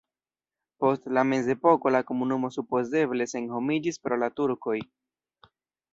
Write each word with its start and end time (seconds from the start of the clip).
Post 0.83 1.03
la 1.17 1.23
mezepoko 1.33 1.93
la 1.95 2.01
komunumo 2.09 2.51
supozeble 2.57 3.29
senhomiĝis 3.35 4.03
pro 4.07 4.19
la 4.23 4.31
turkoj. 4.41 4.79